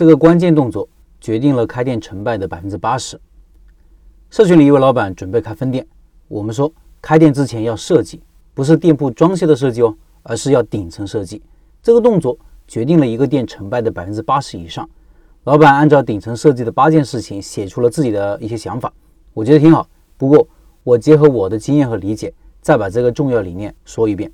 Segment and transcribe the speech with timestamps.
[0.00, 0.88] 这个关键动作
[1.20, 3.20] 决定了开店成败的百分之八十。
[4.30, 5.86] 社群里一位老板准备开分店，
[6.26, 8.22] 我们说开店之前要设计，
[8.54, 11.42] 不是店铺装修的设计哦，而是要顶层设计。
[11.82, 14.88] 这个动作决定了一个店成败的百分之八十以上。
[15.44, 18.90] 老板按照顶层设计的八件事情写出了自己的一些想法，
[19.34, 19.86] 我觉得挺好。
[20.16, 20.48] 不过
[20.82, 22.32] 我结合我的经验和理解，
[22.62, 24.32] 再把这个重要理念说一遍。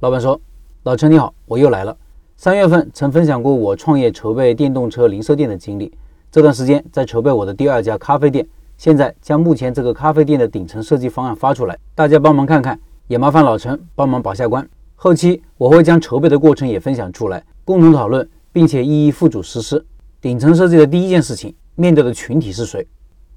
[0.00, 0.38] 老板说
[0.84, 1.96] ：“老陈你好，我又来了。
[2.36, 5.92] 三月份曾分享过我创业筹备电动车零售店的经历，
[6.30, 8.46] 这段时间在筹备我的第二家咖啡店。
[8.76, 12.76] 现在将目前这个咖啡店的顶层设计方案发出来，大家帮忙看看，
[13.06, 14.68] 也麻烦老陈帮忙把下关。
[14.96, 19.84] 后期我会将筹备的过程也分享出来，共同讨论，并且一一付诸实施。
[20.20, 22.84] 顶层设计的第一件事情，面对的群体是谁？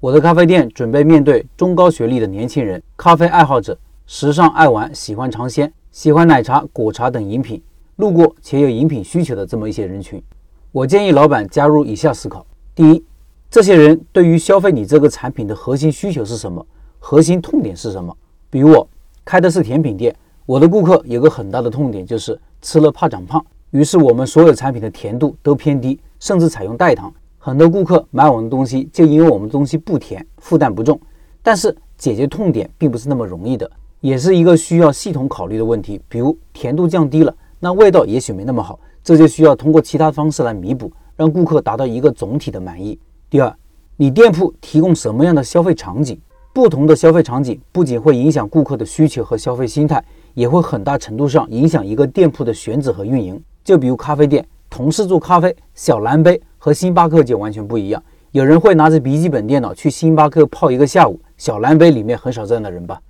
[0.00, 5.72] 我的咖啡店准备面对中高学历的年轻人、咖啡爱好者、时尚爱玩、喜欢尝鲜。
[5.92, 7.62] 喜欢奶茶、果茶等饮品，
[7.96, 10.22] 路过且有饮品需求的这么一些人群，
[10.70, 13.02] 我建议老板加入以下思考：第一，
[13.50, 16.64] 这些人对于消费你这个产品的核心需求是什么？
[16.98, 18.14] 核心痛点是什么？
[18.50, 18.86] 比如我
[19.24, 27.10] 开的是甜品店，我的顾客有个很大的痛点就是吃了怕长胖，于是我们所有产品的甜度都偏低，甚至采用代糖。
[27.38, 31.00] 很多顾客买我们的东西，就因为我们东西不甜，负担不重。
[31.42, 33.70] 但是解决痛点并不是那么容易的。
[34.00, 42.98] 也是一个需要系统考虑的问题，比如甜度降低了，那味道也许没那么好，这就需要通过其他方式来弥补，让顾客达到一个总体的满意。
[43.30, 43.54] 第二，
[43.96, 46.20] 你店铺提供什么样的消费场景？
[46.52, 53.38] 不同的消费场景不仅会影响顾客的需求和消费心态，也会很大程度上影响一个店铺的选址和运营。
[53.62, 58.02] 就比如咖啡店，同事做咖啡，小蓝杯和星巴克就完全不一样。
[58.32, 63.00] 有人会拿着笔记本电脑去星巴克泡一个下午，小蓝杯里面很少这样的人吧？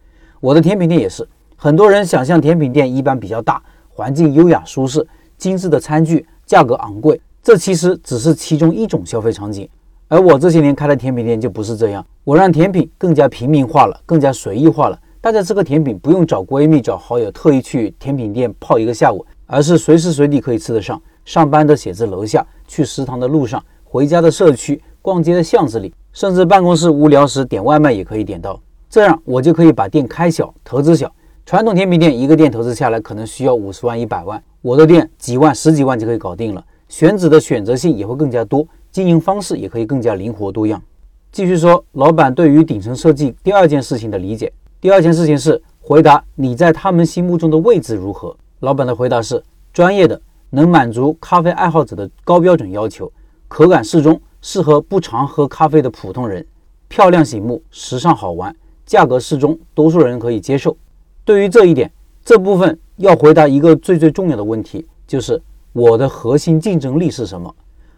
[0.40, 3.62] 我的甜品店也是，很多人想象甜品店一般比较大，
[3.96, 5.04] 环境优雅舒适，
[5.38, 7.18] 精致的餐具，价格昂贵。
[7.42, 9.66] 这其实只是其中一种消费场景。
[10.06, 15.00] 而我这些年开的甜品店就不是这样，我让甜品更加平民化了，更加随意化了。
[15.22, 21.00] 大家吃个甜品不用找闺蜜、找好友特意去甜品店泡一个下午，而是随时随地可以吃得上。
[21.24, 28.60] 上班的写字楼下，去食堂的路上，回家的社区，逛街的巷子里，甚至办公室无聊时点外卖也可以点到。
[28.90, 31.10] 这样我就可以把店开小，投资小。
[31.46, 36.66] 传统甜品店一个店投资下来可能需要五十万、一百万，我的店几万、十几万就可以搞定了。
[36.88, 40.82] 选址的选择性也会更加多，经营方式也可以更加灵活多样。
[41.30, 44.52] 继续说，老板对于顶层设计第二件事情的理解。
[44.80, 48.36] 第二件事情是回答你在他们心目中的位置如何。
[48.58, 49.40] 老板的回答是
[49.72, 50.20] 专业的，
[50.50, 53.08] 能满足咖啡爱好者的高标准要求，
[53.46, 56.44] 口感适中，适合不常喝咖啡的普通人，
[56.88, 58.52] 漂亮醒目，时尚好玩。
[58.84, 60.76] 价格适中，多数人可以接受。
[61.26, 61.90] 对于这一点，
[62.24, 65.42] 这部分要回答一个最最重要的问题，就是
[65.72, 67.52] 我的核心竞争力是什么？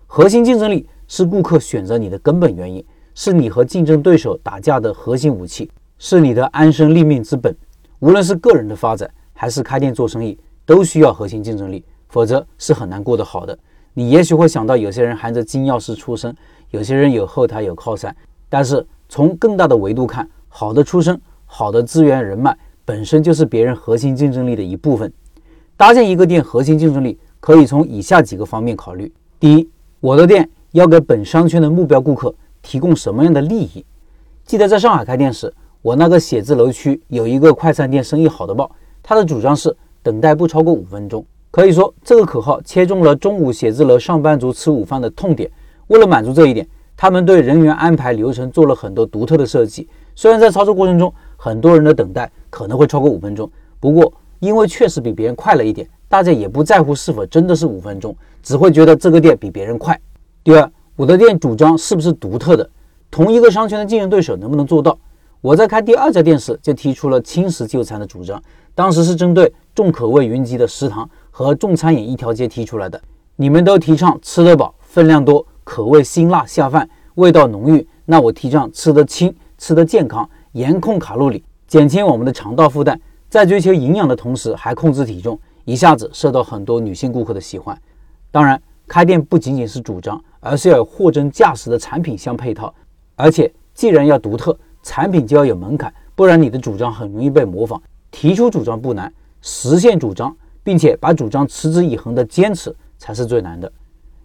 [0.06, 2.82] 核心竞争力是顾客选择你的根本原因，
[3.14, 7.54] 是你和竞争对手打架的核心武器，是你的安身立命之本。
[7.98, 13.58] 无论是个人的发展，还是开店做生意，都需要核心竞争力，否则是很难过得好的。
[13.92, 16.34] 你也许会想到，有些人含着金钥匙出生，
[16.70, 18.16] 有些人有后台有靠山，
[18.48, 22.56] 但是从更大的维度看，好的出身、好的资源人脉，
[22.88, 25.12] 本身就是别人核心竞争力的一部分。
[25.76, 29.68] 搭建一个店核心竞争力，可以从以下几个方面考虑：第一，
[30.00, 33.84] 我的店要给本商圈的目标顾客提供什么样的利益？
[34.46, 38.70] 记得在上海开店时，我那个写字楼区有一个快餐店，生意好的爆，
[39.02, 41.22] 他的主张是等待不超过五分钟。
[41.50, 45.50] 可以说，这个口号切中了中午写字楼上班族吃午饭的痛点。
[45.88, 46.66] 为了满足这一点，
[46.96, 49.86] 他们对人员安排流程做了很多独特的设计。
[50.14, 59.98] 虽然在操作过程中，很多人的等待可能会超过五分钟，不过因为确实比别人快了一点，大家也不在乎是否真的是五分钟，只会觉得这个店比别人快。
[60.42, 62.68] 第二，我的店主张是不是独特的？
[63.08, 64.98] 同一个商圈的竞争对手能不能做到？
[65.40, 68.42] 我在开第二家店时就提出了轻食就餐的主张，
[68.74, 73.00] 当时是针对重口味云集的食堂和重餐饮一条街提出来的。
[73.36, 79.32] 你们都提倡吃得饱、分量多、口味辛辣下饭、味道浓郁，那我提倡吃得轻。
[79.60, 87.80] 吃得健康，严控卡路里，减轻我们的肠道负担，在追求营养的同时还控制体重，一下子受到很多女性顾客的喜欢。
[88.32, 92.74] 当然，开店不仅仅是主张，而是要有货真价实的产品相配套。
[93.14, 97.80] 而且，既然要独特，产品就要有门槛，不然你的主张很容易被模仿。
[98.10, 103.70] 提出主张不难，实现主张，并且把主张持之以恒的坚持才是最难的。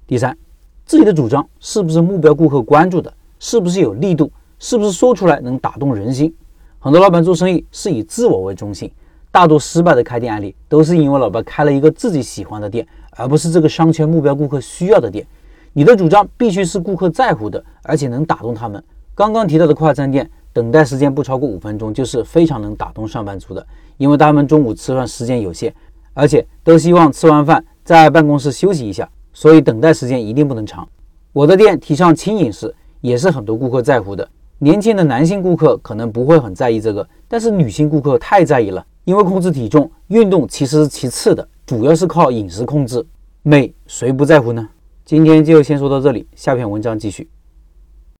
[0.07, 0.35] 第三，
[0.83, 4.31] 自己的主张是不是目标顾客关注的，是不是有力度？
[4.63, 6.33] 是不是说出来能打动人心？
[6.79, 8.89] 很多老板做生意是以自我为中心，
[9.29, 12.87] 大多失败的开店案例都是因为老板开了一个自己喜欢的店，
[13.17, 15.27] 而不是这个商圈目标顾客需要的店。
[15.73, 18.81] 你的主张必须是顾客在乎的，而且能打动他们。
[19.13, 23.67] 刚刚提到的快餐店，等待时间不超过五分钟，就是非常能打动上班族的，
[23.97, 25.75] 因为他们中午吃饭时间有限，
[26.13, 30.87] 而且都希望吃完饭在办公室休息一下，所以等待时间一定不能长。
[31.33, 34.25] 我的店提倡轻饮食，也是很多顾客在乎的。
[34.63, 43.05] 年轻的男性顾客可能不会很在意这个，但是女性顾客太在意了，因为控制体重、运动其实是其次的，主要是靠饮食控制。
[43.41, 44.69] 美谁不在乎呢？
[45.03, 47.29] 今天就先说到这里，下篇文章继续。